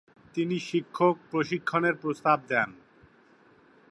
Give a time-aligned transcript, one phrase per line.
[0.35, 2.69] তিনি শিক্ষক প্রশিক্ষণের প্রস্তাব দেন।